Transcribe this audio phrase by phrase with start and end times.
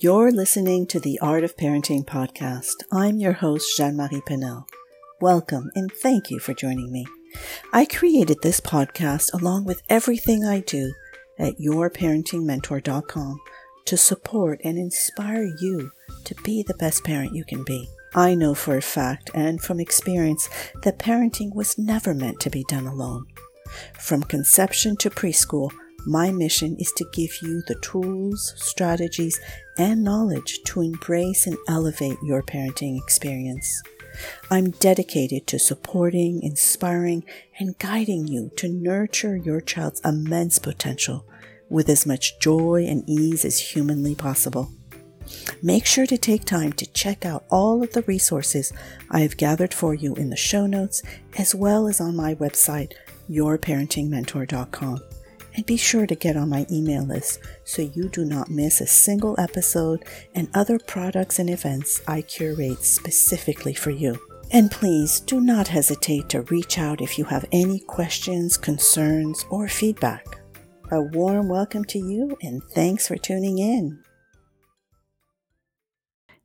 [0.00, 2.82] You're listening to the Art of Parenting podcast.
[2.90, 4.64] I'm your host, Jeanne Marie Penel.
[5.20, 7.06] Welcome and thank you for joining me.
[7.72, 10.92] I created this podcast along with everything I do
[11.38, 13.40] at yourparentingmentor.com
[13.84, 15.92] to support and inspire you
[16.24, 17.88] to be the best parent you can be.
[18.16, 20.48] I know for a fact and from experience
[20.82, 23.26] that parenting was never meant to be done alone.
[24.00, 25.70] From conception to preschool,
[26.06, 29.40] my mission is to give you the tools, strategies,
[29.78, 33.82] and knowledge to embrace and elevate your parenting experience.
[34.50, 37.24] I'm dedicated to supporting, inspiring,
[37.58, 41.26] and guiding you to nurture your child's immense potential
[41.68, 44.70] with as much joy and ease as humanly possible.
[45.62, 48.72] Make sure to take time to check out all of the resources
[49.10, 51.02] I have gathered for you in the show notes
[51.38, 52.92] as well as on my website,
[53.30, 55.00] yourparentingmentor.com.
[55.54, 58.86] And be sure to get on my email list so you do not miss a
[58.86, 60.04] single episode
[60.34, 64.18] and other products and events I curate specifically for you.
[64.50, 69.68] And please do not hesitate to reach out if you have any questions, concerns, or
[69.68, 70.40] feedback.
[70.90, 74.02] A warm welcome to you and thanks for tuning in.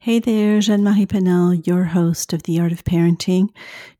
[0.01, 3.49] Hey there, Jeanne Marie Penel, your host of The Art of Parenting.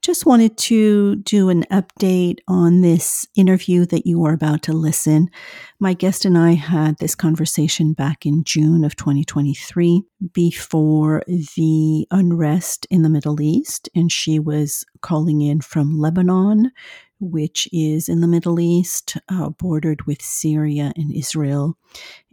[0.02, 5.30] Just wanted to do an update on this interview that you are about to listen.
[5.78, 12.88] My guest and I had this conversation back in June of 2023 before the unrest
[12.90, 16.72] in the Middle East, and she was calling in from Lebanon,
[17.20, 21.78] which is in the Middle East, uh, bordered with Syria and Israel,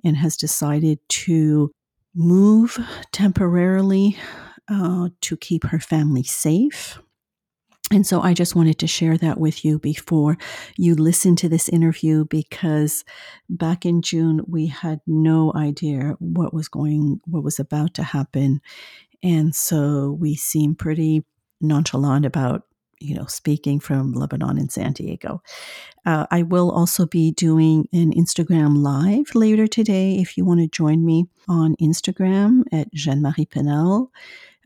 [0.05, 1.73] and has decided to
[2.17, 2.79] move
[3.13, 4.17] temporarily
[4.69, 6.99] uh, to keep her family safe.
[7.93, 10.37] And so I just wanted to share that with you before
[10.77, 13.05] you listen to this interview because
[13.49, 18.61] back in June we had no idea what was going what was about to happen.
[19.23, 21.25] And so we seem pretty
[21.61, 22.63] nonchalant about
[23.01, 25.43] you know, speaking from Lebanon and San Diego.
[26.05, 30.69] Uh, I will also be doing an Instagram live later today if you want to
[30.69, 34.09] join me on Instagram at Jeanne Marie Penel,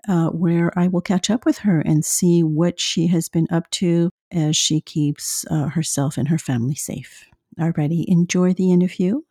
[0.09, 3.71] uh, where I will catch up with her and see what she has been up
[3.71, 7.25] to as she keeps uh, herself and her family safe.
[7.59, 9.23] Alrighty, enjoy the interview.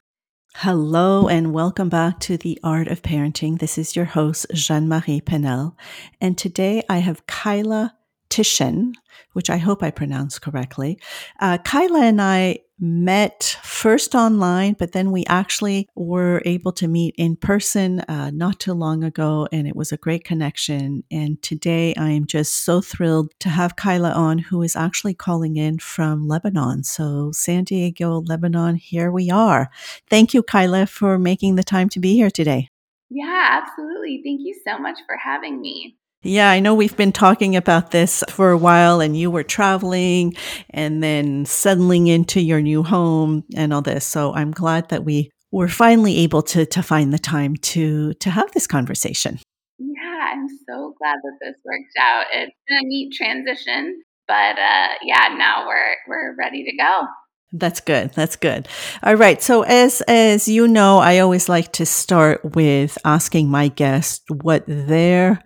[0.56, 3.60] Hello and welcome back to the Art of Parenting.
[3.60, 5.76] This is your host, Jeanne Marie Penel,
[6.20, 7.92] and today I have Kayla
[8.30, 8.94] Tychsen,
[9.34, 11.00] which I hope I pronounced correctly.
[11.40, 17.14] Uh, Kayla and I met first online, but then we actually were able to meet
[17.18, 21.04] in person uh, not too long ago, and it was a great connection.
[21.12, 25.58] And today I am just so thrilled to have Kayla on, who is actually calling
[25.58, 26.84] in from Lebanon.
[26.84, 29.70] So, San Diego, Lebanon, here we are.
[30.10, 32.70] Thank you, Kayla, for making the time to be here today.
[33.10, 34.22] Yeah, absolutely.
[34.24, 35.99] Thank you so much for having me.
[36.22, 40.36] Yeah, I know we've been talking about this for a while, and you were traveling
[40.70, 44.06] and then settling into your new home and all this.
[44.06, 48.30] So I'm glad that we were finally able to to find the time to to
[48.30, 49.40] have this conversation.
[49.78, 52.26] Yeah, I'm so glad that this worked out.
[52.34, 57.06] It's been a neat transition, but uh, yeah, now we're we're ready to go.
[57.52, 58.12] That's good.
[58.12, 58.68] That's good.
[59.04, 59.42] All right.
[59.42, 64.66] So as as you know, I always like to start with asking my guests what
[64.68, 65.42] their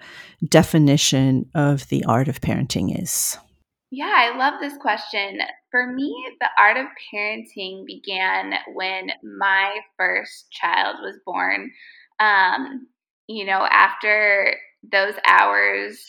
[0.48, 3.38] definition of the art of parenting is?
[3.92, 5.40] Yeah, I love this question.
[5.70, 11.72] For me, the art of parenting began when my first child was born.
[12.20, 12.88] Um,
[13.28, 14.56] you know, after
[14.92, 16.04] those hours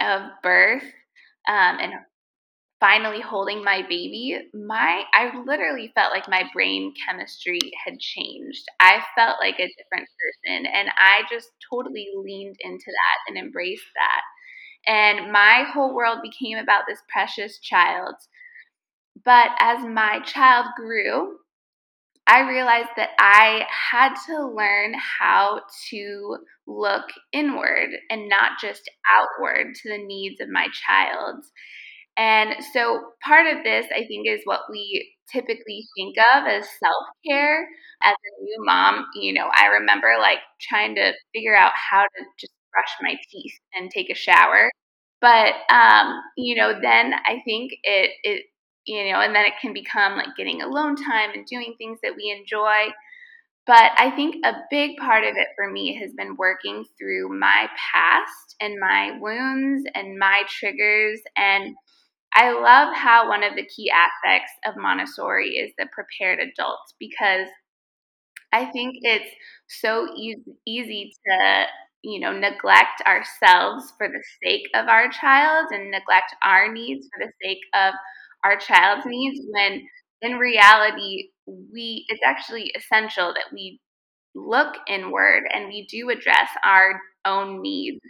[0.00, 0.84] of birth
[1.48, 1.94] um, and
[2.80, 8.64] finally holding my baby, my I literally felt like my brain chemistry had changed.
[8.80, 13.86] I felt like a different person and I just totally leaned into that and embraced
[13.94, 14.22] that.
[14.86, 18.14] And my whole world became about this precious child.
[19.24, 21.38] But as my child grew,
[22.26, 29.76] I realized that I had to learn how to look inward and not just outward
[29.76, 31.44] to the needs of my child.
[32.16, 37.06] And so part of this, I think, is what we typically think of as self
[37.28, 37.68] care.
[38.02, 42.24] As a new mom, you know, I remember like trying to figure out how to
[42.38, 44.70] just brush my teeth and take a shower.
[45.20, 48.44] But, um, you know, then I think it, it,
[48.86, 52.14] you know, and then it can become like getting alone time and doing things that
[52.16, 52.92] we enjoy.
[53.66, 57.68] But I think a big part of it for me has been working through my
[57.92, 61.74] past and my wounds and my triggers and
[62.36, 67.48] I love how one of the key aspects of Montessori is the prepared adult because
[68.52, 69.30] I think it's
[69.68, 70.36] so e-
[70.66, 71.66] easy to,
[72.02, 77.24] you know, neglect ourselves for the sake of our child and neglect our needs for
[77.24, 77.94] the sake of
[78.44, 79.86] our child's needs when
[80.22, 83.80] in reality we it's actually essential that we
[84.34, 88.00] look inward and we do address our own needs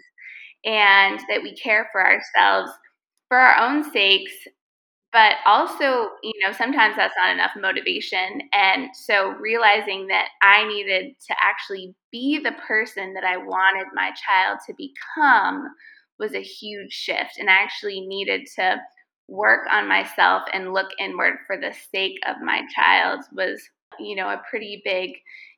[0.65, 2.71] and that we care for ourselves
[3.29, 4.33] for our own sakes
[5.13, 8.43] but also you know sometimes that's not enough motivation.
[8.53, 14.11] And so realizing that i needed to actually be the person that i wanted my
[14.13, 15.69] child to become
[16.19, 17.39] was a huge shift.
[17.39, 18.79] And i actually needed to
[19.29, 23.61] work on myself and look inward for the sake of my child was
[23.99, 25.13] you know a pretty big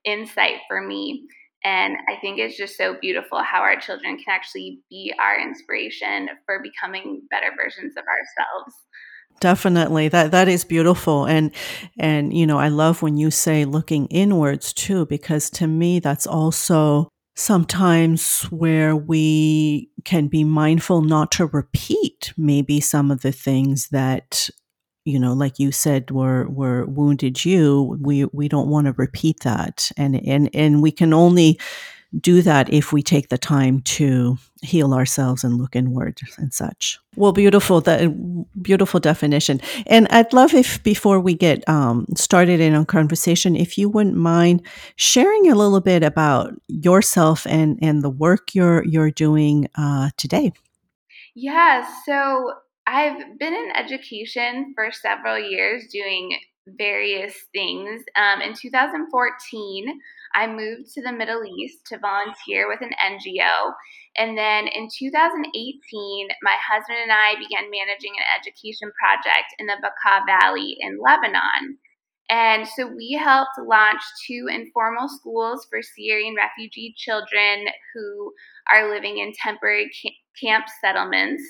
[0.04, 1.26] insight for me
[1.68, 6.30] and I think it's just so beautiful how our children can actually be our inspiration
[6.46, 8.74] for becoming better versions of ourselves.
[9.40, 10.08] Definitely.
[10.08, 11.26] That that is beautiful.
[11.26, 11.54] And
[11.98, 16.26] and you know, I love when you say looking inwards too, because to me that's
[16.26, 23.90] also sometimes where we can be mindful not to repeat maybe some of the things
[23.90, 24.48] that
[25.08, 29.40] you know like you said were were wounded you we we don't want to repeat
[29.40, 31.58] that and and and we can only
[32.20, 36.99] do that if we take the time to heal ourselves and look inward and such.
[37.16, 38.10] Well, beautiful, that
[38.62, 39.60] beautiful definition.
[39.87, 44.16] And I'd love if before we get um, started in our conversation, if you wouldn't
[44.16, 44.66] mind
[44.96, 50.52] sharing a little bit about yourself and and the work you're you're doing uh, today.
[51.34, 52.54] Yeah, so
[52.88, 56.31] I've been in education for several years, doing
[56.79, 58.02] various things.
[58.17, 60.00] Um, in 2014,
[60.35, 63.73] I moved to the Middle East to volunteer with an NGO.
[64.17, 69.76] And then in 2018, my husband and I began managing an education project in the
[69.85, 71.76] Bekaa Valley in Lebanon.
[72.31, 78.32] And so we helped launch two informal schools for Syrian refugee children who
[78.73, 79.90] are living in temporary
[80.40, 81.43] camp settlements.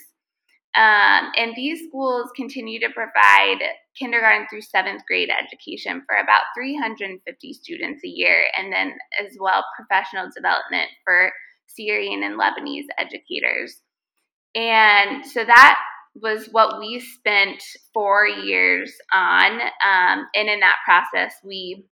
[0.78, 3.58] Um, and these schools continue to provide
[3.98, 9.64] kindergarten through seventh grade education for about 350 students a year, and then as well
[9.76, 11.32] professional development for
[11.66, 13.80] Syrian and Lebanese educators.
[14.54, 15.80] And so that
[16.14, 17.60] was what we spent
[17.92, 19.60] four years on.
[19.60, 21.84] Um, and in that process, we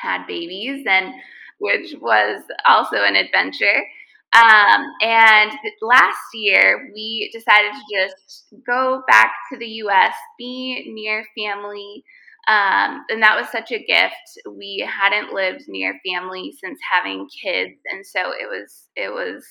[0.00, 1.14] had babies, and
[1.60, 3.84] which was also an adventure.
[4.34, 11.24] Um, and last year, we decided to just go back to the US, be near
[11.38, 12.04] family.
[12.48, 14.14] Um, and that was such a gift.
[14.50, 19.46] We hadn't lived near family since having kids, and so it was it was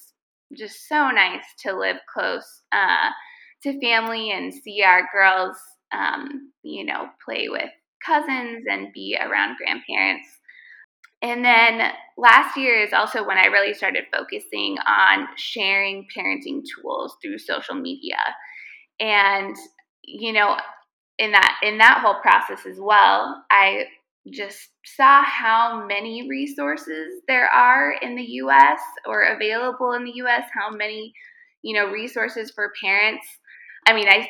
[0.56, 3.10] just so nice to live close uh,
[3.64, 5.58] to family and see our girls,
[5.92, 7.70] um, you know, play with
[8.06, 10.28] cousins and be around grandparents.
[11.24, 17.16] And then last year is also when I really started focusing on sharing parenting tools
[17.22, 18.18] through social media.
[19.00, 19.56] And
[20.04, 20.58] you know,
[21.18, 23.86] in that in that whole process as well, I
[24.32, 30.44] just saw how many resources there are in the US or available in the US,
[30.54, 31.14] how many,
[31.62, 33.26] you know, resources for parents.
[33.88, 34.28] I mean, I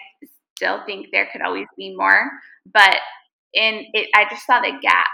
[0.55, 2.29] still think there could always be more,
[2.71, 2.97] but
[3.53, 5.07] in it I just saw the gap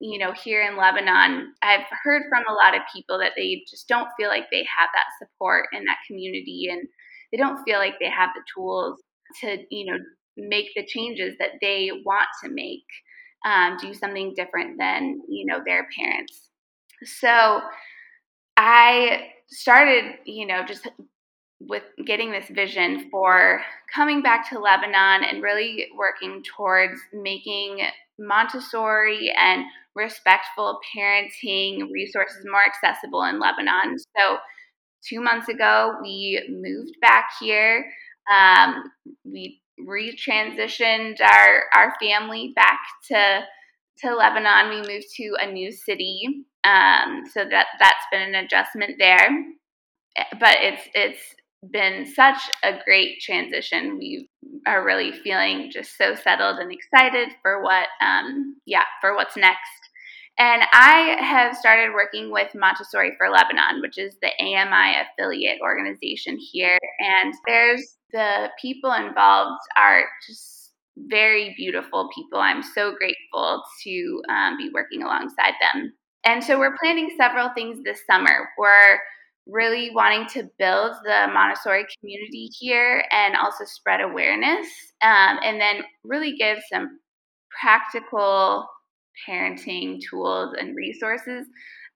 [0.00, 3.88] you know, here in Lebanon, I've heard from a lot of people that they just
[3.88, 6.86] don't feel like they have that support in that community and
[7.30, 9.00] they don't feel like they have the tools
[9.40, 9.98] to, you know,
[10.36, 12.84] make the changes that they want to make,
[13.46, 16.50] um, do something different than, you know, their parents.
[17.04, 17.60] So
[18.56, 20.88] I started, you know, just
[21.60, 23.62] with getting this vision for
[23.94, 27.80] coming back to Lebanon and really working towards making
[28.18, 33.96] Montessori and respectful parenting resources more accessible in Lebanon.
[33.98, 34.38] So,
[35.08, 37.84] two months ago, we moved back here.
[38.32, 38.84] Um,
[39.24, 42.78] we retransitioned our, our family back
[43.10, 43.40] to,
[43.98, 44.70] to Lebanon.
[44.70, 46.46] We moved to a new city.
[46.64, 49.28] Um, so that that's been an adjustment there.
[50.38, 51.34] But it's it's
[51.72, 53.98] been such a great transition.
[53.98, 54.28] We
[54.66, 59.58] are really feeling just so settled and excited for what, um, yeah, for what's next.
[60.36, 66.36] And I have started working with Montessori for Lebanon, which is the AMI affiliate organization
[66.38, 66.78] here.
[66.98, 72.40] And there's the people involved are just very beautiful people.
[72.40, 75.92] I'm so grateful to um, be working alongside them.
[76.24, 78.48] And so we're planning several things this summer.
[78.58, 78.98] We're
[79.46, 84.66] really wanting to build the Montessori community here and also spread awareness,
[85.02, 86.98] um, and then really give some
[87.60, 88.66] practical
[89.28, 91.46] parenting tools and resources,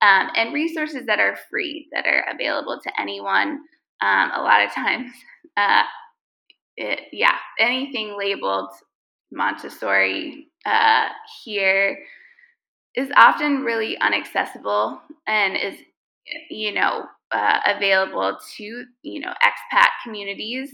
[0.02, 3.60] um, and resources that are free, that are available to anyone.
[4.00, 5.10] Um, a lot of times,
[5.56, 5.82] uh,
[6.76, 8.70] it, yeah, anything labeled
[9.32, 11.08] Montessori uh,
[11.44, 11.98] here
[12.94, 15.78] is often really unaccessible and is,
[16.50, 20.70] you know, uh, available to, you know, expat communities.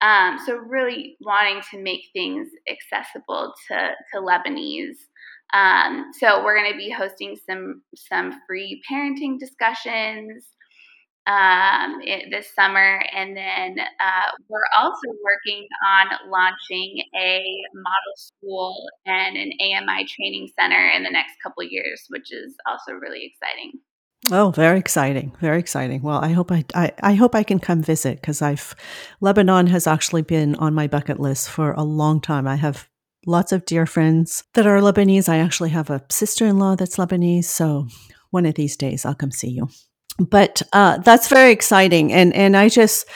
[0.00, 4.96] Um, so really wanting to make things accessible to, to Lebanese.
[5.52, 10.44] Um, so we're going to be hosting some some free parenting discussions
[11.26, 17.42] um, it, this summer, and then uh, we're also working on launching a
[17.74, 22.92] model school and an AMI training center in the next couple years, which is also
[22.92, 23.78] really exciting.
[24.30, 25.32] Oh, very exciting.
[25.40, 26.02] Very exciting.
[26.02, 28.74] Well, I hope I, I, I hope I can come visit because I've,
[29.20, 32.46] Lebanon has actually been on my bucket list for a long time.
[32.46, 32.88] I have
[33.26, 35.28] lots of dear friends that are Lebanese.
[35.28, 37.44] I actually have a sister in law that's Lebanese.
[37.44, 37.88] So
[38.30, 39.68] one of these days I'll come see you.
[40.18, 42.12] But uh, that's very exciting.
[42.12, 43.06] And, and I just,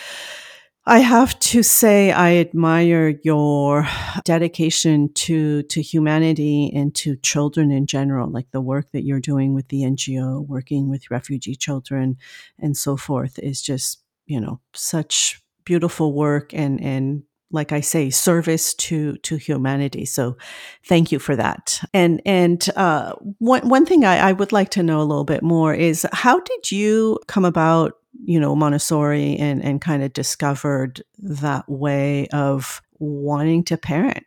[0.84, 3.86] I have to say I admire your
[4.24, 9.54] dedication to to humanity and to children in general, like the work that you're doing
[9.54, 12.16] with the NGO, working with refugee children
[12.58, 18.10] and so forth is just, you know, such beautiful work and and like I say,
[18.10, 20.04] service to to humanity.
[20.04, 20.36] So,
[20.84, 21.80] thank you for that.
[21.94, 25.42] And and uh, one one thing I, I would like to know a little bit
[25.42, 31.02] more is how did you come about you know, Montessori and, and kind of discovered
[31.18, 34.24] that way of wanting to parent?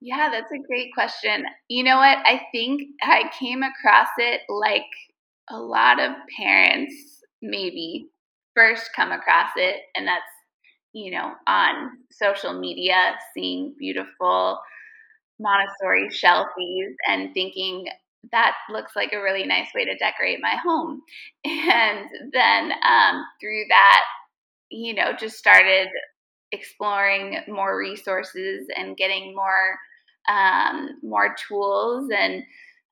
[0.00, 1.44] Yeah, that's a great question.
[1.68, 2.18] You know what?
[2.24, 4.86] I think I came across it like
[5.50, 6.94] a lot of parents
[7.42, 8.08] maybe
[8.54, 10.22] first come across it, and that's,
[10.92, 14.60] you know, on social media, seeing beautiful
[15.38, 17.86] Montessori shelfies and thinking,
[18.32, 21.02] that looks like a really nice way to decorate my home.
[21.44, 24.02] And then um, through that,
[24.70, 25.88] you know, just started
[26.52, 29.78] exploring more resources and getting more
[30.28, 32.08] um, more tools.
[32.14, 32.42] And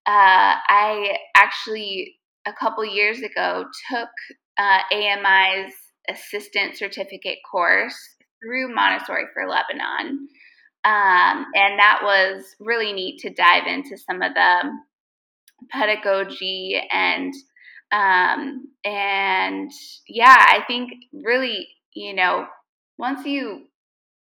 [0.07, 4.09] uh, I actually a couple years ago took
[4.59, 5.75] uh, AMI's
[6.08, 7.96] assistant certificate course
[8.42, 10.28] through Montessori for Lebanon.
[10.84, 14.70] Um, and that was really neat to dive into some of the
[15.70, 17.34] pedagogy and
[17.90, 19.70] um, and
[20.06, 22.46] yeah, I think really, you know,
[22.98, 23.64] once you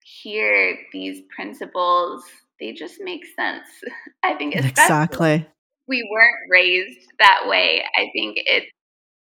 [0.02, 2.24] hear these principles,
[2.58, 3.68] they just make sense.
[4.24, 5.46] I think exactly
[5.88, 7.84] we weren't raised that way.
[7.96, 8.64] I think it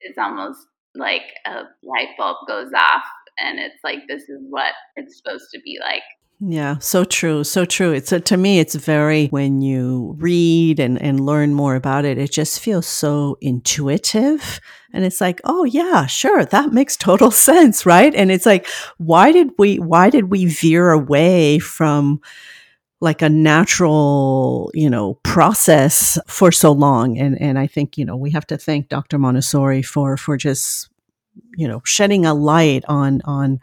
[0.00, 0.66] is almost
[0.97, 3.05] like a light bulb goes off
[3.38, 6.03] and it's like this is what it's supposed to be like.
[6.38, 7.93] Yeah, so true, so true.
[7.93, 12.19] It's a, to me, it's very when you read and and learn more about it,
[12.19, 14.61] it just feels so intuitive,
[14.93, 18.15] and it's like, oh yeah, sure, that makes total sense, right?
[18.15, 18.67] And it's like,
[18.99, 22.21] why did we why did we veer away from
[23.00, 27.19] like a natural, you know, process for so long?
[27.19, 29.19] And and I think you know we have to thank Dr.
[29.19, 30.88] Montessori for for just
[31.57, 33.61] you know shedding a light on on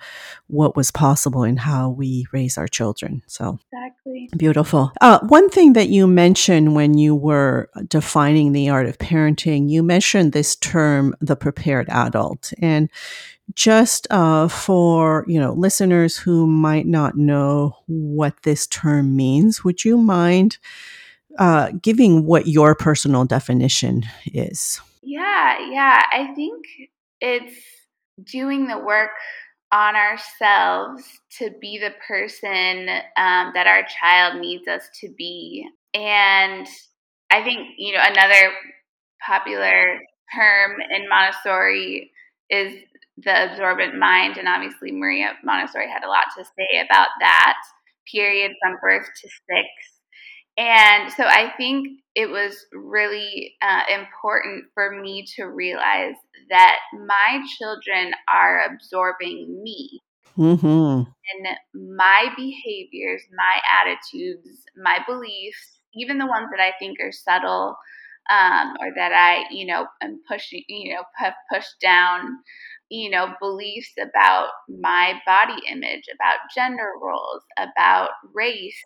[0.47, 5.73] what was possible and how we raise our children so exactly beautiful uh, one thing
[5.73, 11.15] that you mentioned when you were defining the art of parenting you mentioned this term
[11.19, 12.89] the prepared adult and
[13.55, 19.83] just uh, for you know listeners who might not know what this term means would
[19.83, 20.57] you mind
[21.39, 26.65] uh, giving what your personal definition is yeah yeah i think
[27.19, 27.55] it's
[28.23, 29.11] doing the work
[29.73, 31.03] on ourselves
[31.39, 35.67] to be the person um, that our child needs us to be.
[35.95, 36.67] And
[37.31, 38.51] I think, you know, another
[39.25, 39.99] popular
[40.35, 42.11] term in Montessori
[42.51, 42.77] is
[43.17, 44.37] the absorbent mind.
[44.37, 47.55] And obviously, Maria Montessori had a lot to say about that
[48.11, 49.69] period from birth to six.
[50.55, 56.13] And so I think it was really uh, important for me to realize
[56.49, 56.77] that
[57.07, 59.99] my children are absorbing me.
[60.37, 61.09] Mm-hmm.
[61.09, 67.75] And my behaviors, my attitudes, my beliefs, even the ones that I think are subtle
[68.29, 72.21] um, or that I, you know, am pushing, you know, have pushed down,
[72.93, 78.77] you know, beliefs about my body image, about gender roles, about race,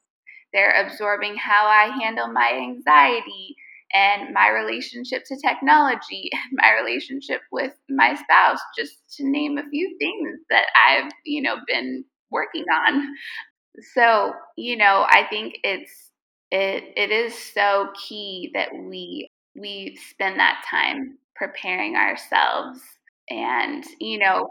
[0.54, 3.56] they're absorbing how I handle my anxiety
[3.94, 9.96] and my relationship to technology my relationship with my spouse, just to name a few
[10.00, 13.14] things that I've, you know, been working on.
[13.94, 16.12] So, you know, I think it's
[16.52, 22.82] it it is so key that we we spend that time preparing ourselves
[23.30, 24.50] and you know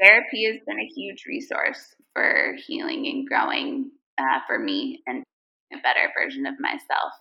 [0.00, 5.22] therapy has been a huge resource for healing and growing uh, for me and
[5.72, 7.12] a better version of myself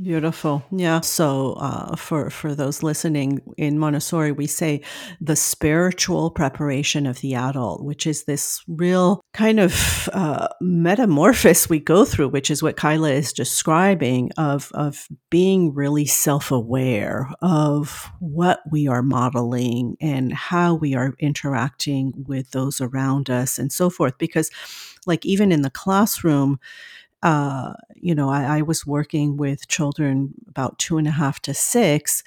[0.00, 0.62] Beautiful.
[0.70, 1.00] Yeah.
[1.00, 4.82] So, uh, for for those listening in Montessori, we say
[5.20, 11.80] the spiritual preparation of the adult, which is this real kind of uh, metamorphosis we
[11.80, 18.08] go through, which is what Kayla is describing of of being really self aware of
[18.20, 23.90] what we are modeling and how we are interacting with those around us and so
[23.90, 24.16] forth.
[24.16, 24.48] Because,
[25.06, 26.60] like even in the classroom
[27.22, 31.54] uh, you know, I, I, was working with children about two and a half to
[31.54, 32.22] six.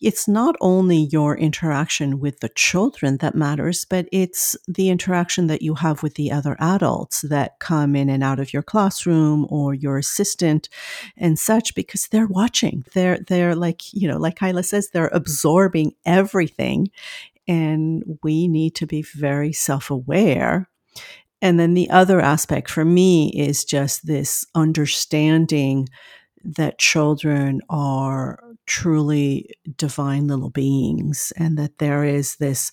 [0.00, 5.62] It's not only your interaction with the children that matters, but it's the interaction that
[5.62, 9.74] you have with the other adults that come in and out of your classroom or
[9.74, 10.68] your assistant
[11.16, 12.84] and such, because they're watching.
[12.94, 16.90] They're, they're like, you know, like Kayla says, they're absorbing everything.
[17.46, 20.68] And we need to be very self aware
[21.42, 25.88] and then the other aspect for me is just this understanding
[26.44, 32.70] that children are truly divine little beings and that there is this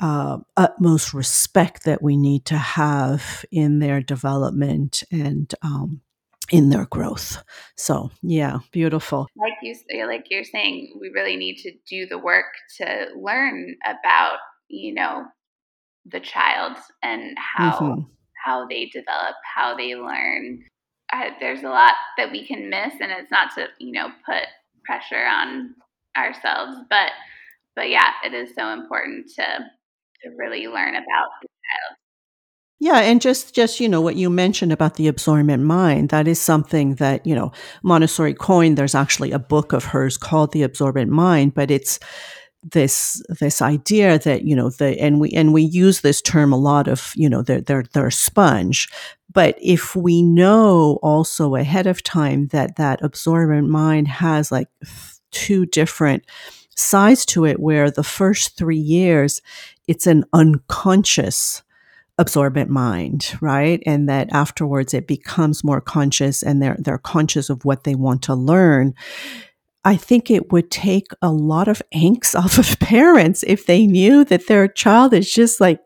[0.00, 6.00] uh, utmost respect that we need to have in their development and um,
[6.50, 7.42] in their growth.
[7.76, 9.28] So, yeah, beautiful.
[9.36, 12.46] Like you like you're saying, we really need to do the work
[12.78, 15.24] to learn about, you know,
[16.06, 18.00] the child and how mm-hmm.
[18.44, 20.64] how they develop, how they learn.
[21.10, 24.44] I, there's a lot that we can miss, and it's not to you know put
[24.84, 25.74] pressure on
[26.16, 27.12] ourselves, but
[27.76, 31.96] but yeah, it is so important to to really learn about the child.
[32.82, 36.40] Yeah, and just just you know what you mentioned about the absorbent mind, that is
[36.40, 37.52] something that, you know,
[37.84, 38.76] Montessori coined.
[38.76, 42.00] There's actually a book of hers called The Absorbent Mind, but it's
[42.62, 46.58] this this idea that you know the and we and we use this term a
[46.58, 48.88] lot of you know they're they're they're sponge
[49.32, 54.68] but if we know also ahead of time that that absorbent mind has like
[55.32, 56.24] two different
[56.76, 59.40] sides to it where the first 3 years
[59.88, 61.62] it's an unconscious
[62.18, 63.82] absorbent mind, right?
[63.86, 68.22] And that afterwards it becomes more conscious and they're they're conscious of what they want
[68.24, 68.94] to learn
[69.84, 74.24] I think it would take a lot of angst off of parents if they knew
[74.24, 75.80] that their child is just like,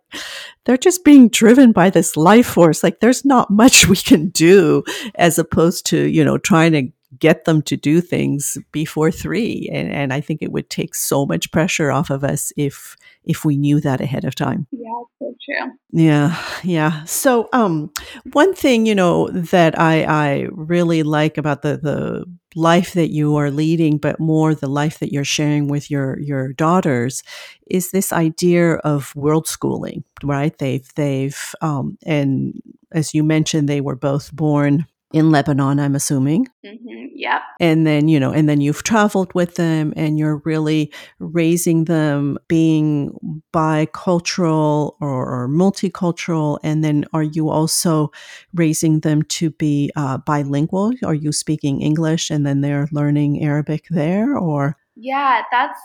[0.65, 2.83] they're just being driven by this life force.
[2.83, 4.83] Like there's not much we can do
[5.15, 9.71] as opposed to, you know, trying to get them to do things before three.
[9.73, 13.45] And, and I think it would take so much pressure off of us if, if
[13.45, 14.67] we knew that ahead of time.
[14.71, 15.73] Yeah, so true.
[15.93, 17.05] Yeah, yeah.
[17.05, 17.91] So, um,
[18.33, 22.25] one thing you know that I I really like about the the
[22.57, 26.53] life that you are leading, but more the life that you're sharing with your your
[26.55, 27.23] daughters,
[27.71, 30.57] is this idea of world schooling, right?
[30.59, 32.61] They've they've um, and
[32.93, 36.47] as you mentioned, they were both born in Lebanon, I'm assuming.
[36.65, 37.07] Mm-hmm.
[37.15, 37.41] Yeah.
[37.61, 42.39] And then, you know, and then you've traveled with them and you're really raising them
[42.49, 43.17] being
[43.55, 46.59] bicultural or, or multicultural.
[46.63, 48.11] And then are you also
[48.55, 50.93] raising them to be uh, bilingual?
[51.05, 54.77] Are you speaking English and then they're learning Arabic there or?
[54.97, 55.81] Yeah, that's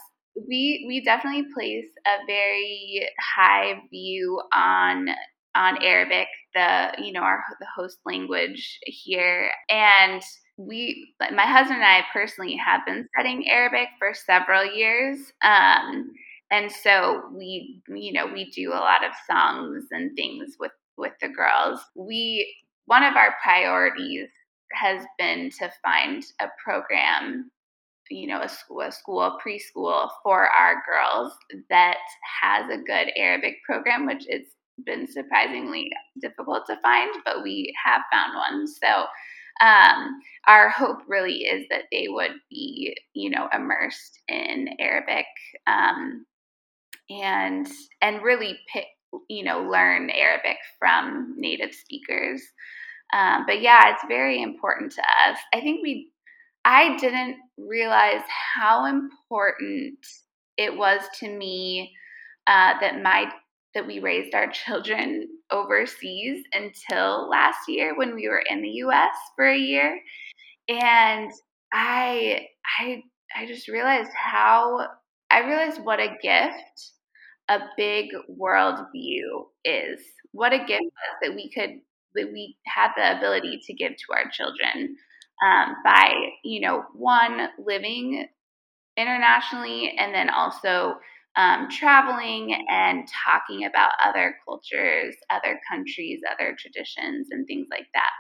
[0.48, 5.10] we we definitely place a very high view on
[5.56, 10.22] on Arabic, the you know our the host language here, and
[10.58, 15.18] we my husband and I personally have been studying Arabic for several years.
[15.44, 16.12] Um,
[16.52, 21.14] and so we you know we do a lot of songs and things with with
[21.22, 21.80] the girls.
[21.96, 22.54] We
[22.86, 24.30] one of our priorities
[24.74, 27.52] has been to find a program
[28.12, 31.34] you know, a school, a school, preschool for our girls
[31.70, 31.98] that
[32.42, 34.48] has a good Arabic program, which is
[34.86, 35.90] been surprisingly
[36.22, 38.68] difficult to find, but we have found one.
[38.68, 39.06] So
[39.66, 45.26] um, our hope really is that they would be, you know, immersed in Arabic
[45.68, 46.26] um,
[47.10, 47.68] and
[48.02, 48.86] and really pick,
[49.30, 52.42] you know, learn Arabic from native speakers.
[53.14, 55.38] Um, but yeah, it's very important to us.
[55.54, 56.12] I think we,
[56.64, 58.22] I didn't realize
[58.56, 60.00] how important
[60.58, 61.94] it was to me
[62.48, 63.30] uh, that my
[63.74, 69.16] that we raised our children overseas until last year when we were in the US
[69.36, 70.00] for a year.
[70.70, 71.32] And
[71.74, 72.48] I
[72.80, 73.04] I
[73.36, 74.88] I just realized how
[75.32, 76.92] I realized what a gift
[77.50, 80.00] a big world view is.
[80.32, 80.86] What a gift
[81.24, 81.82] that we could
[82.16, 84.96] that we had the ability to give to our children.
[85.46, 88.28] um, by, you know, one, living
[88.98, 90.96] internationally, and then also
[91.38, 98.12] um, traveling and talking about other cultures, other countries, other traditions, and things like that.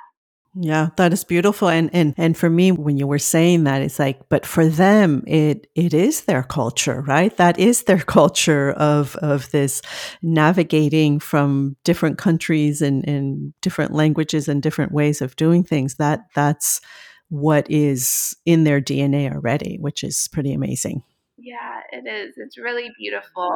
[0.54, 1.69] Yeah, that is beautiful.
[1.69, 5.24] And and and for me, when you were saying that, it's like, but for them,
[5.26, 7.36] it it is their culture, right?
[7.38, 9.82] That is their culture of of this
[10.21, 15.95] navigating from different countries and, and different languages and different ways of doing things.
[15.95, 16.82] That that's
[17.30, 21.02] what is in their DNA already, which is pretty amazing.
[21.42, 22.36] Yeah, it is.
[22.38, 23.56] It's really beautiful.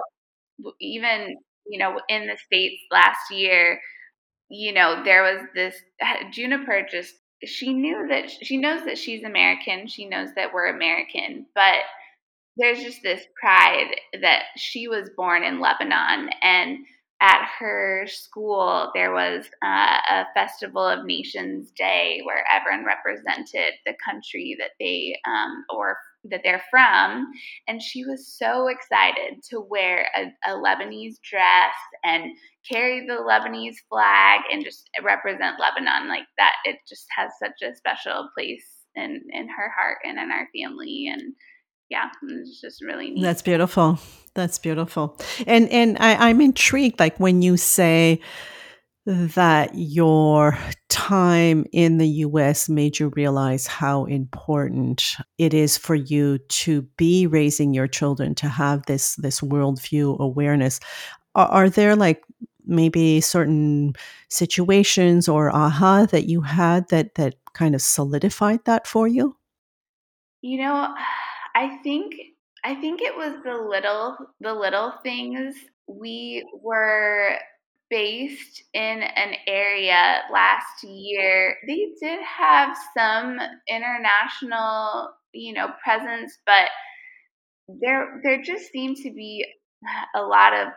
[0.81, 3.79] Even, you know, in the States last year,
[4.49, 5.75] you know, there was this
[6.31, 9.87] Juniper just she knew that she knows that she's American.
[9.87, 11.79] She knows that we're American, but
[12.57, 16.79] there's just this pride that she was born in Lebanon and
[17.21, 23.93] at her school there was uh, a festival of nations day where everyone represented the
[24.05, 25.97] country that they um, or
[26.29, 27.27] that they're from
[27.67, 32.31] and she was so excited to wear a, a lebanese dress and
[32.69, 37.75] carry the lebanese flag and just represent lebanon like that it just has such a
[37.75, 41.33] special place in in her heart and in our family and
[41.89, 43.21] yeah, it's just really neat.
[43.21, 43.99] That's beautiful.
[44.33, 45.17] That's beautiful.
[45.47, 48.19] And and I, I'm intrigued, like when you say
[49.05, 50.57] that your
[50.89, 57.27] time in the US made you realize how important it is for you to be
[57.27, 60.79] raising your children to have this this worldview awareness.
[61.35, 62.23] Are, are there like
[62.65, 63.93] maybe certain
[64.29, 69.37] situations or aha that you had that that kind of solidified that for you?
[70.41, 70.95] You know,
[71.55, 72.15] I think
[72.63, 75.55] I think it was the little the little things.
[75.87, 77.37] We were
[77.89, 81.57] based in an area last year.
[81.67, 86.69] They did have some international, you know, presence, but
[87.67, 89.45] there there just seemed to be
[90.15, 90.67] a lot of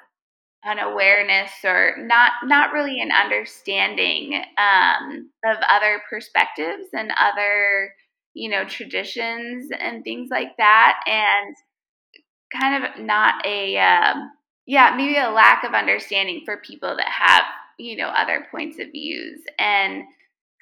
[0.66, 7.92] unawareness or not not really an understanding um, of other perspectives and other
[8.34, 11.00] you know, traditions and things like that.
[11.06, 11.56] And
[12.54, 14.30] kind of not a, um,
[14.68, 17.44] yeah, maybe a lack of understanding for people that have,
[17.78, 19.40] you know, other points of views.
[19.58, 20.04] And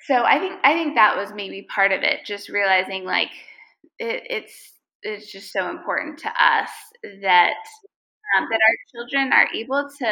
[0.07, 3.31] so I think, I think that was maybe part of it, just realizing like
[3.99, 6.71] it, it's, it's just so important to us
[7.23, 7.55] that,
[8.37, 10.07] um, that our children are able to,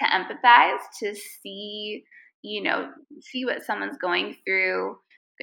[0.00, 2.04] to empathize, to see,
[2.42, 2.90] you know,
[3.22, 4.98] see what someone's going through,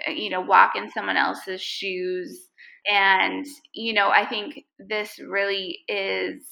[0.08, 2.48] uh, you know, walk in someone else's shoes.
[2.91, 6.44] And, you know, I think this really is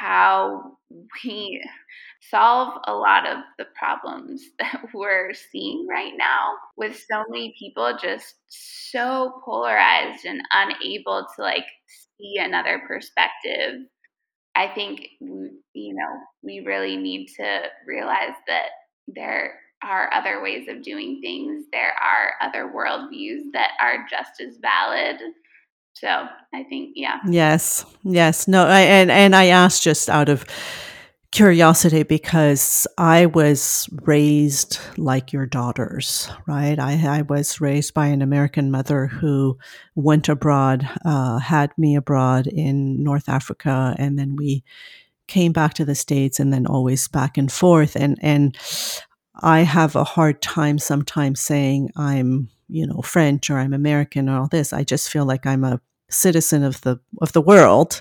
[0.00, 0.76] how
[1.24, 1.62] we
[2.30, 7.96] solve a lot of the problems that we're seeing right now with so many people
[8.00, 11.66] just so polarized and unable to like
[12.18, 13.80] see another perspective.
[14.54, 18.66] I think, you know, we really need to realize that
[19.08, 21.64] there are other ways of doing things.
[21.72, 25.16] There are other worldviews that are just as valid.
[25.94, 27.18] So I think, yeah.
[27.28, 30.44] Yes, yes, no, I, and and I asked just out of
[31.30, 36.78] curiosity because I was raised like your daughters, right?
[36.78, 39.58] I, I was raised by an American mother who
[39.94, 44.62] went abroad, uh, had me abroad in North Africa, and then we
[45.26, 48.56] came back to the states and then always back and forth and and
[49.40, 54.40] I have a hard time sometimes saying I'm, you know, French or I'm American or
[54.40, 54.72] all this.
[54.72, 58.00] I just feel like I'm a citizen of the of the world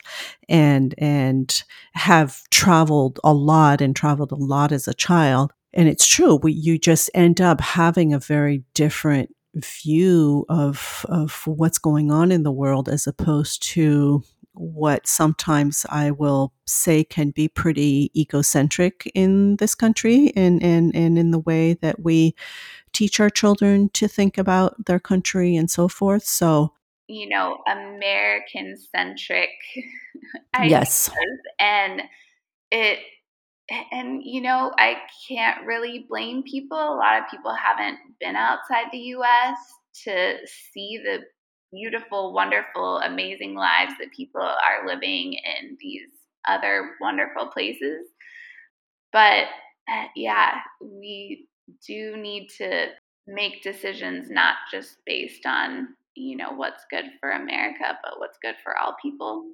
[0.50, 6.06] and and have traveled a lot and traveled a lot as a child and it's
[6.06, 12.12] true we, you just end up having a very different view of of what's going
[12.12, 14.22] on in the world as opposed to
[14.54, 21.18] what sometimes I will say can be pretty egocentric in this country and, and, and
[21.18, 22.36] in the way that we
[22.94, 26.24] teach our children to think about their country and so forth.
[26.24, 26.74] So,
[27.08, 29.50] you know, American centric
[30.64, 31.10] yes.
[31.60, 32.02] And
[32.72, 33.00] it,
[33.92, 36.78] and you know, I can't really blame people.
[36.78, 39.58] A lot of people haven't been outside the US
[40.04, 40.38] to
[40.74, 41.20] see the
[41.72, 46.08] beautiful, wonderful, amazing lives that people are living in these
[46.48, 48.08] other wonderful places.
[49.12, 49.48] But
[49.90, 51.48] uh, yeah, we
[51.86, 52.88] do need to
[53.28, 58.56] make decisions not just based on, you know, what's good for America, but what's good
[58.64, 59.46] for all people.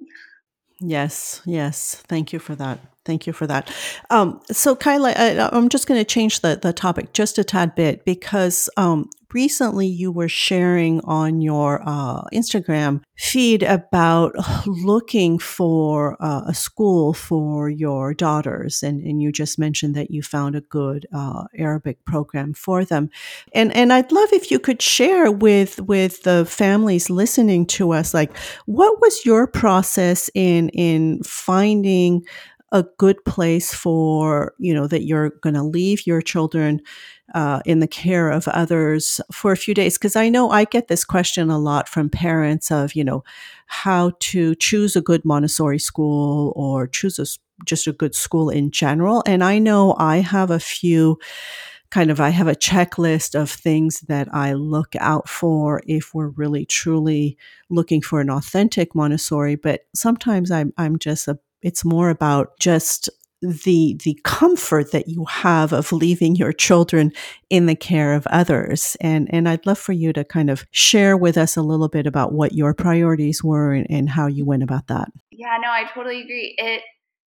[0.80, 1.96] Yes, yes.
[2.06, 2.78] Thank you for that.
[3.04, 3.72] Thank you for that.
[4.10, 7.74] Um, so, Kayla, I, am just going to change the, the topic just a tad
[7.74, 14.34] bit because um, recently you were sharing on your uh, Instagram feed about
[14.66, 20.22] looking for uh, a school for your daughters, and, and you just mentioned that you
[20.22, 23.10] found a good uh, Arabic program for them,
[23.52, 28.14] and and I'd love if you could share with with the families listening to us,
[28.14, 28.36] like
[28.66, 32.24] what was your process in in finding
[32.72, 36.80] a good place for you know that you're going to leave your children
[37.34, 40.88] uh, in the care of others for a few days because i know i get
[40.88, 43.22] this question a lot from parents of you know
[43.66, 47.26] how to choose a good montessori school or choose a,
[47.64, 51.18] just a good school in general and i know i have a few
[51.90, 56.28] kind of I have a checklist of things that I look out for if we're
[56.28, 57.38] really truly
[57.70, 59.54] looking for an authentic Montessori.
[59.54, 63.08] But sometimes I'm I'm just a it's more about just
[63.40, 67.12] the the comfort that you have of leaving your children
[67.50, 68.96] in the care of others.
[69.00, 72.06] And and I'd love for you to kind of share with us a little bit
[72.06, 75.08] about what your priorities were and, and how you went about that.
[75.30, 76.54] Yeah no I totally agree.
[76.58, 76.82] It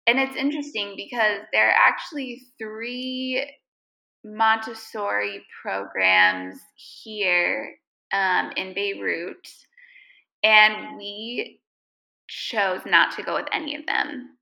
[0.06, 3.48] and it's interesting because there are actually three
[4.24, 7.74] Montessori programs here
[8.12, 9.46] um, in Beirut
[10.42, 11.60] and we
[12.28, 14.36] chose not to go with any of them.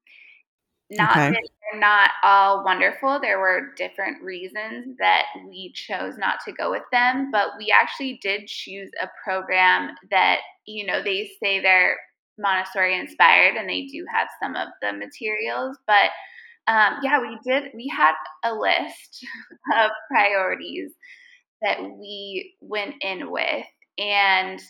[0.90, 1.30] Not okay.
[1.30, 3.20] that they're not all wonderful.
[3.20, 8.18] There were different reasons that we chose not to go with them, but we actually
[8.22, 11.96] did choose a program that, you know, they say they're
[12.38, 16.10] Montessori inspired and they do have some of the materials, but
[16.68, 17.70] um, yeah, we did.
[17.74, 18.12] We had
[18.44, 19.26] a list
[19.78, 20.92] of priorities
[21.62, 23.64] that we went in with,
[23.98, 24.60] and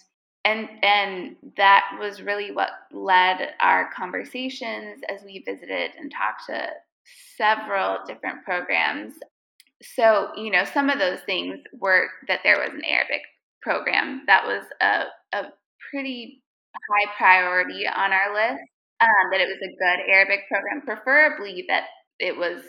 [0.44, 6.68] and and that was really what led our conversations as we visited and talked to
[7.36, 9.14] several different programs.
[9.82, 13.22] So you know some of those things were that there was an arabic
[13.62, 14.22] program.
[14.26, 15.04] That was a,
[15.36, 15.48] a
[15.90, 16.42] pretty
[16.74, 18.62] high priority on our list
[19.00, 21.84] um, that it was a good arabic program preferably that
[22.18, 22.62] it was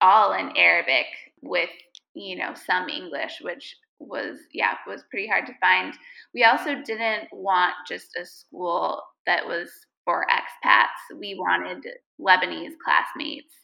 [0.00, 1.06] all in arabic
[1.42, 1.70] with
[2.14, 5.94] you know some english which was yeah was pretty hard to find.
[6.34, 9.70] We also didn't want just a school that was
[10.04, 11.18] for expats.
[11.18, 11.84] We wanted
[12.20, 13.54] Lebanese classmates,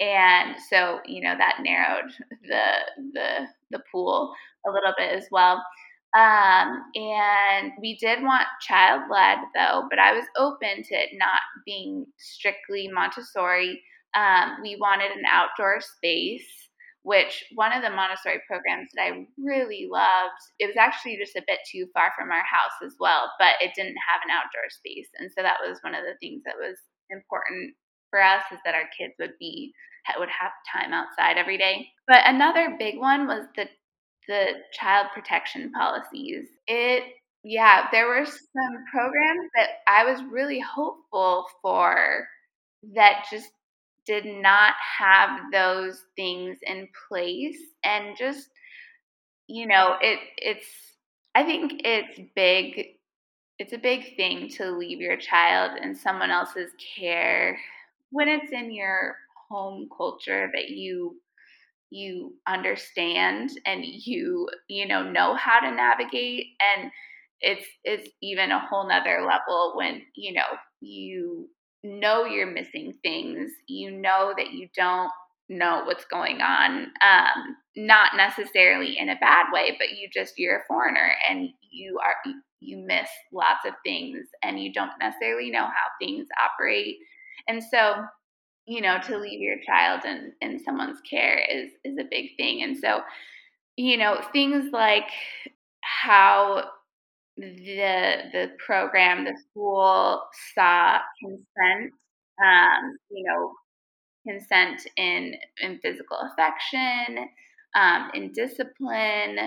[0.00, 2.10] and so you know that narrowed
[2.44, 2.72] the
[3.12, 4.32] the the pool
[4.66, 5.62] a little bit as well.
[6.16, 11.40] Um, and we did want child led though, but I was open to it not
[11.64, 13.80] being strictly Montessori.
[14.14, 16.69] Um, we wanted an outdoor space
[17.02, 21.44] which one of the Montessori programs that I really loved, it was actually just a
[21.46, 25.08] bit too far from our house as well, but it didn't have an outdoor space.
[25.18, 26.76] And so that was one of the things that was
[27.08, 27.74] important
[28.10, 29.72] for us is that our kids would be
[30.18, 31.86] would have time outside every day.
[32.08, 33.68] But another big one was the
[34.28, 36.46] the child protection policies.
[36.66, 37.04] It
[37.42, 42.26] yeah, there were some programs that I was really hopeful for
[42.94, 43.48] that just
[44.10, 47.58] did not have those things in place.
[47.84, 48.48] And just
[49.48, 50.66] you know it it's
[51.34, 52.86] i think it's big
[53.58, 57.58] it's a big thing to leave your child in someone else's care
[58.10, 59.16] when it's in your
[59.50, 61.16] home culture that you
[61.90, 66.46] you understand and you you know know how to navigate.
[66.60, 66.90] And
[67.40, 70.46] it's it's even a whole nother level when you know
[70.80, 71.48] you
[71.84, 75.10] know you're missing things, you know that you don't
[75.48, 80.58] know what's going on, um, not necessarily in a bad way, but you just you're
[80.58, 82.14] a foreigner and you are
[82.60, 86.96] you miss lots of things and you don't necessarily know how things operate,
[87.48, 87.94] and so
[88.66, 92.62] you know to leave your child in in someone's care is is a big thing,
[92.62, 93.00] and so
[93.76, 95.08] you know things like
[95.82, 96.64] how
[97.40, 100.22] the the program, the school
[100.54, 101.92] saw consent,
[102.42, 103.52] um, you know,
[104.26, 107.28] consent in in physical affection,
[107.74, 109.38] um, in discipline,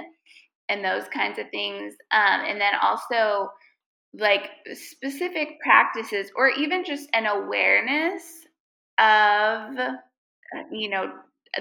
[0.69, 3.49] and those kinds of things, um, and then also
[4.19, 8.23] like specific practices or even just an awareness
[8.99, 9.75] of
[10.71, 11.12] you know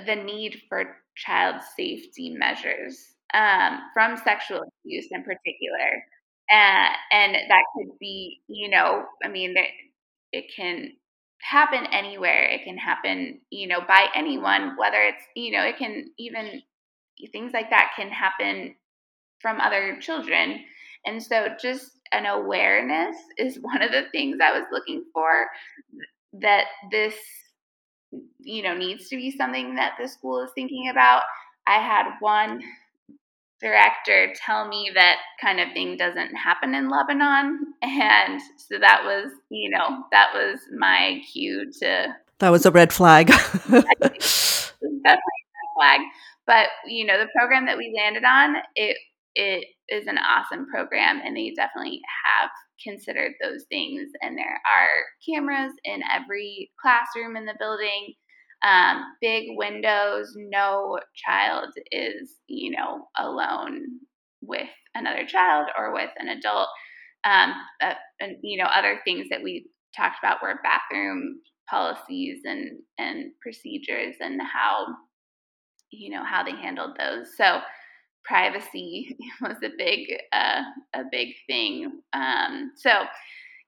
[0.07, 2.99] the need for child safety measures
[3.35, 6.05] um, from sexual abuse in particular
[6.50, 9.55] and and that could be you know i mean
[10.33, 10.92] it can
[11.42, 12.44] happen anywhere.
[12.44, 16.62] It can happen you know by anyone whether it's you know it can even
[17.33, 18.74] things like that can happen
[19.40, 20.61] from other children.
[21.07, 25.46] And so just an awareness is one of the things i was looking for
[26.35, 27.14] that this
[28.40, 31.22] you know needs to be something that the school is thinking about.
[31.66, 32.61] I had one
[33.62, 37.61] director tell me that kind of thing doesn't happen in Lebanon.
[37.83, 42.16] And so that was, you know, that was my cue to.
[42.38, 43.27] That was a red flag.
[43.27, 46.01] definitely a red flag.
[46.46, 48.96] But, you know, the program that we landed on, it
[49.35, 52.51] it is an awesome program and they definitely have
[52.83, 54.88] considered those things and there are
[55.27, 58.14] cameras in every classroom in the building
[58.64, 63.87] um, big windows no child is you know alone
[64.42, 66.68] with another child or with an adult.
[67.25, 72.79] Um, uh, and you know other things that we talked about were bathroom policies and
[72.98, 74.87] and procedures and how
[75.90, 77.37] you know how they handled those.
[77.37, 77.61] So
[78.25, 80.62] privacy was a big uh,
[80.94, 82.01] a big thing.
[82.12, 82.90] Um, so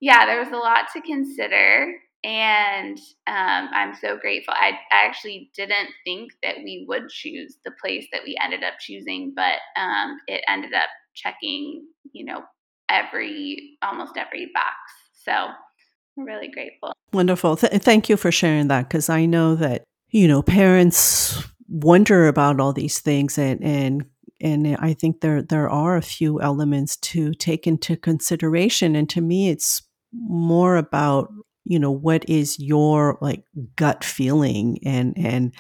[0.01, 4.55] yeah, there was a lot to consider, and um, I'm so grateful.
[4.57, 8.75] I, I, actually didn't think that we would choose the place that we ended up
[8.81, 12.43] choosing, but um, it ended up checking, you know,
[12.89, 14.75] every almost every box.
[15.23, 16.95] So I'm really grateful.
[17.13, 17.57] Wonderful.
[17.57, 22.59] Th- thank you for sharing that because I know that you know parents wonder about
[22.59, 24.07] all these things and and
[24.41, 28.97] and I think there there are a few elements to take into consideration.
[28.97, 29.83] And to me, it's
[30.13, 31.29] more about
[31.65, 33.45] you know what is your like
[33.77, 35.53] gut feeling and and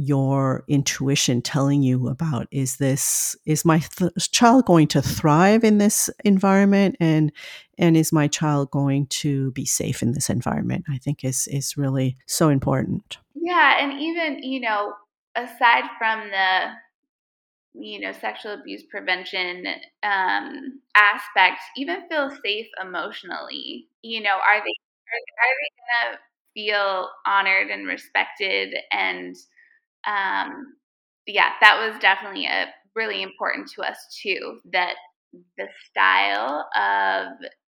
[0.00, 5.78] your intuition telling you about is this is my th- child going to thrive in
[5.78, 6.96] this environment?
[7.00, 7.32] And
[7.78, 10.84] and is my child going to be safe in this environment?
[10.88, 13.18] I think is is really so important.
[13.34, 14.92] Yeah and even you know
[15.34, 16.74] aside from the
[17.74, 19.64] you know sexual abuse prevention
[20.04, 23.88] um, aspect even feel safe emotionally.
[24.02, 24.74] You know are they
[25.12, 26.18] are, they gonna
[26.54, 29.36] feel honored and respected and
[30.06, 30.74] um,
[31.26, 34.94] yeah that was definitely a really important to us too that
[35.56, 37.26] the style of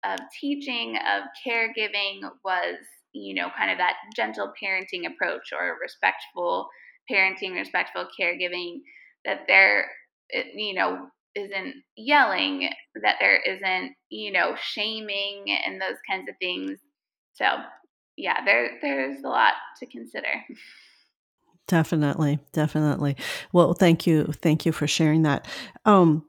[0.03, 2.75] of teaching of caregiving was
[3.13, 6.67] you know kind of that gentle parenting approach or respectful
[7.11, 8.79] parenting respectful caregiving
[9.25, 9.89] that there,
[10.53, 12.69] you know, isn't yelling,
[13.01, 16.79] that there isn't, you know, shaming and those kinds of things.
[17.35, 17.45] So,
[18.17, 20.27] yeah, there there's a lot to consider.
[21.67, 23.17] Definitely, definitely.
[23.51, 25.47] Well, thank you, thank you for sharing that.
[25.85, 26.25] Um,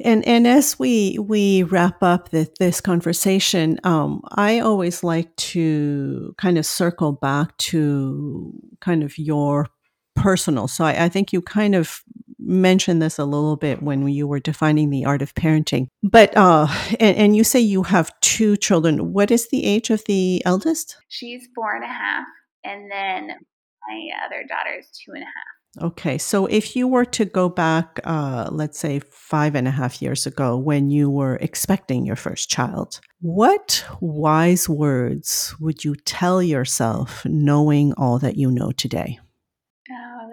[0.00, 6.34] and and as we we wrap up the, this conversation, um, I always like to
[6.36, 9.68] kind of circle back to kind of your
[10.16, 10.68] personal.
[10.68, 12.02] So I, I think you kind of
[12.46, 15.88] mentioned this a little bit when you were defining the art of parenting.
[16.02, 16.66] But uh,
[17.00, 19.12] and, and, you say you have two children.
[19.12, 20.96] What is the age of the eldest?
[21.08, 22.26] She's four and a half,
[22.64, 25.54] and then my other daughter is two and a half.
[25.82, 30.00] Okay, so if you were to go back, uh, let's say five and a half
[30.00, 36.40] years ago, when you were expecting your first child, what wise words would you tell
[36.40, 39.18] yourself knowing all that you know today?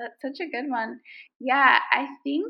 [0.01, 0.99] That's such a good one.
[1.39, 2.47] Yeah, I think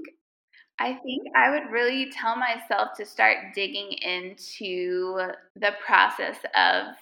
[0.79, 5.17] I think I would really tell myself to start digging into
[5.55, 6.95] the process of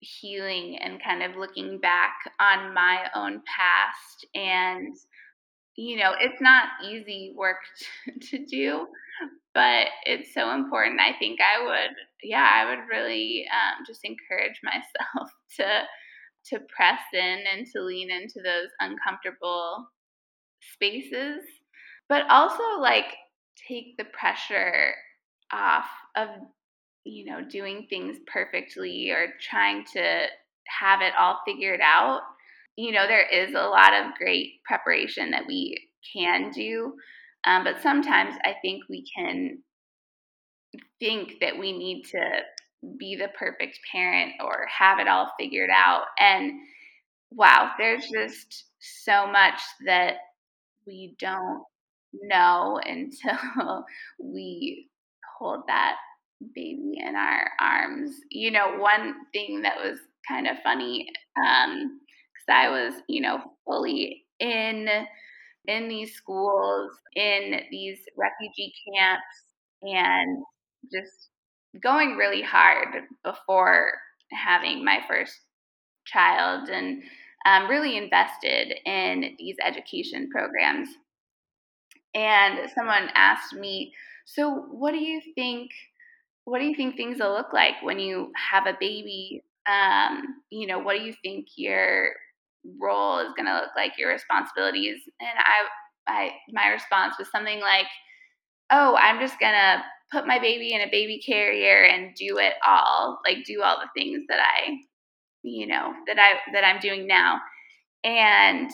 [0.00, 4.94] healing and kind of looking back on my own past and
[5.76, 7.58] you know, it's not easy work
[8.30, 8.88] to do,
[9.54, 11.00] but it's so important.
[11.00, 15.82] I think I would, yeah, I would really um, just encourage myself to
[16.50, 19.88] to press in and to lean into those uncomfortable
[20.74, 21.42] spaces,
[22.08, 23.06] but also like
[23.68, 24.94] take the pressure
[25.52, 26.28] off of,
[27.04, 30.26] you know, doing things perfectly or trying to
[30.66, 32.20] have it all figured out.
[32.76, 36.94] You know, there is a lot of great preparation that we can do,
[37.44, 39.58] um, but sometimes I think we can
[41.00, 42.20] think that we need to
[42.98, 46.04] be the perfect parent or have it all figured out.
[46.18, 46.52] And
[47.32, 50.14] wow, there's just so much that
[50.86, 51.62] we don't
[52.22, 53.84] know until
[54.18, 54.88] we
[55.38, 55.96] hold that
[56.54, 58.12] baby in our arms.
[58.30, 59.98] You know, one thing that was
[60.28, 62.00] kind of funny, um,
[62.32, 64.88] because I was, you know, fully in
[65.66, 69.24] in these schools, in these refugee camps,
[69.82, 70.44] and
[70.92, 71.28] just
[71.82, 72.88] going really hard
[73.24, 73.92] before
[74.32, 75.34] having my first
[76.06, 77.02] child and
[77.46, 80.88] um, really invested in these education programs.
[82.14, 83.92] And someone asked me,
[84.26, 85.70] "So, what do you think?
[86.44, 89.42] What do you think things will look like when you have a baby?
[89.66, 92.10] Um, you know, what do you think your
[92.80, 93.98] role is going to look like?
[93.98, 95.66] Your responsibilities?" And I,
[96.12, 97.86] I, my response was something like,
[98.70, 99.82] oh, I'm just gonna
[100.12, 104.00] put my baby in a baby carrier and do it all, like do all the
[104.00, 104.76] things that I,
[105.42, 107.40] you know, that I that I'm doing now.
[108.04, 108.70] And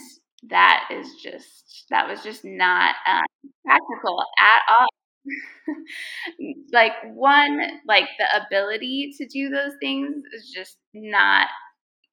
[0.51, 3.25] that is just that was just not um,
[3.65, 4.89] practical at all.
[6.73, 11.49] like one, like the ability to do those things is just not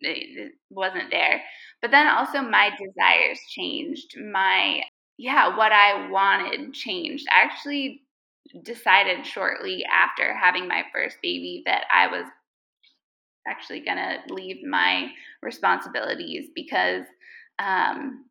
[0.02, 1.42] it wasn't there.
[1.82, 4.16] But then also my desires changed.
[4.32, 4.82] My
[5.18, 7.28] yeah, what I wanted changed.
[7.32, 8.04] I actually
[8.64, 12.26] decided shortly after having my first baby that I was
[13.48, 15.10] actually going to leave my
[15.42, 17.06] responsibilities because
[17.60, 18.26] um,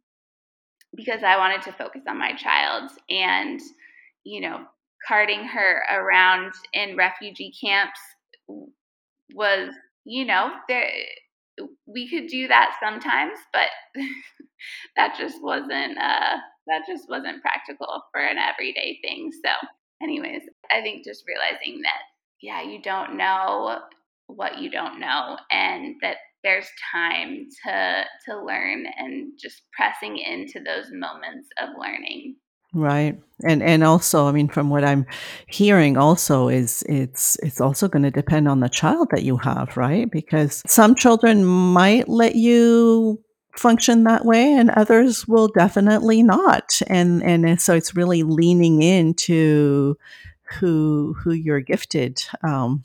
[0.96, 3.60] because I wanted to focus on my child and
[4.24, 4.64] you know
[5.06, 8.00] carting her around in refugee camps
[9.34, 9.72] was
[10.04, 10.90] you know there
[11.86, 13.68] we could do that sometimes but
[14.96, 16.36] that just wasn't uh
[16.66, 19.50] that just wasn't practical for an everyday thing so
[20.02, 22.02] anyways i think just realizing that
[22.40, 23.80] yeah you don't know
[24.26, 30.60] what you don't know and that there's time to to learn and just pressing into
[30.64, 32.36] those moments of learning
[32.72, 33.20] Right.
[33.42, 35.04] And and also, I mean, from what I'm
[35.48, 39.76] hearing also is it's it's also going to depend on the child that you have,
[39.76, 40.08] right?
[40.08, 43.20] Because some children might let you
[43.56, 46.80] function that way and others will definitely not.
[46.86, 49.96] And and so it's really leaning into
[50.58, 52.82] who who you're gifted um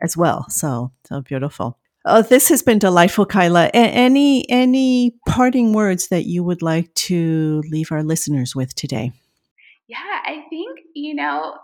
[0.00, 0.48] as well.
[0.48, 1.78] So so beautiful.
[2.06, 3.66] Oh, this has been delightful, Kyla.
[3.68, 9.12] A- any any parting words that you would like to leave our listeners with today?
[9.88, 11.54] Yeah, I think, you know,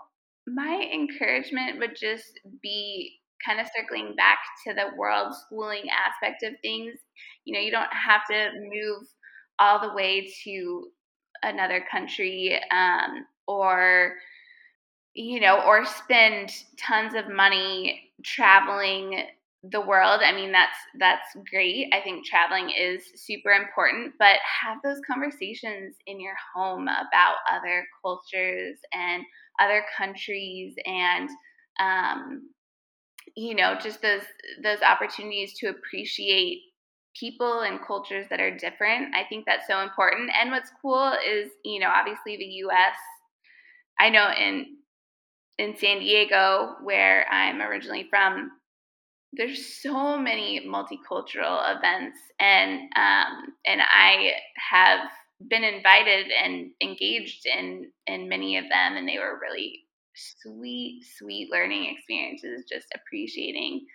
[0.47, 6.53] my encouragement would just be kind of circling back to the world schooling aspect of
[6.61, 6.95] things.
[7.45, 9.07] You know, you don't have to move
[9.59, 10.87] all the way to
[11.43, 14.15] another country um, or
[15.13, 19.23] you know or spend tons of money traveling
[19.71, 24.77] the world i mean that's that's great i think traveling is super important but have
[24.83, 29.23] those conversations in your home about other cultures and
[29.59, 31.29] other countries and
[31.79, 32.49] um,
[33.35, 34.23] you know just those
[34.63, 36.61] those opportunities to appreciate
[37.19, 39.13] people and cultures that are different.
[39.13, 40.31] I think that's so important.
[40.39, 42.95] And what's cool is you know obviously the us
[43.99, 44.77] i know in
[45.57, 48.51] in san diego where i'm originally from
[49.33, 54.33] there's so many multicultural events and um, and I
[54.71, 55.09] have
[55.49, 59.83] been invited and engaged in in many of them and they were really
[60.15, 63.85] sweet sweet learning experiences just appreciating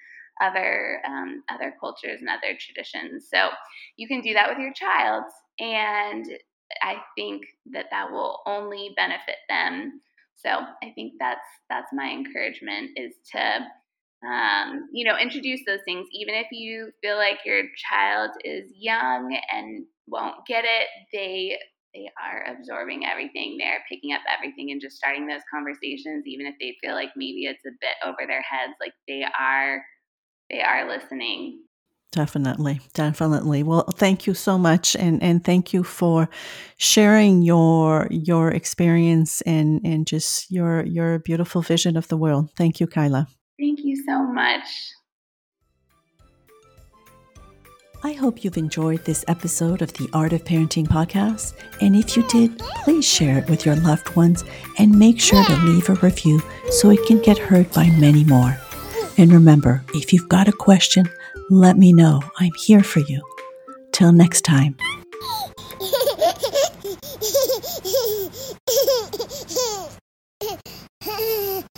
[0.43, 3.49] other um, other cultures and other traditions so
[3.97, 5.25] you can do that with your child
[5.59, 6.27] and
[6.83, 7.43] I think
[7.73, 10.01] that that will only benefit them
[10.35, 11.41] so I think that's
[11.71, 13.67] that's my encouragement is to
[14.25, 16.07] um, you know, introduce those things.
[16.13, 21.59] Even if you feel like your child is young and won't get it, they
[21.97, 23.57] they are absorbing everything.
[23.59, 27.47] They're picking up everything and just starting those conversations, even if they feel like maybe
[27.47, 28.75] it's a bit over their heads.
[28.81, 29.83] Like they are
[30.51, 31.63] they are listening.
[32.13, 33.63] Definitely, definitely.
[33.63, 36.29] Well, thank you so much, and and thank you for
[36.77, 42.51] sharing your your experience and and just your your beautiful vision of the world.
[42.57, 43.27] Thank you, Kyla.
[43.59, 44.67] Thank you so much.
[48.07, 51.55] I hope you've enjoyed this episode of the Art of Parenting podcast.
[51.81, 54.45] And if you did, please share it with your loved ones
[54.79, 56.41] and make sure to leave a review
[56.71, 58.57] so it can get heard by many more.
[59.19, 61.09] And remember, if you've got a question,
[61.51, 62.23] let me know.
[62.39, 63.21] I'm here for you.
[63.91, 64.77] Till next time.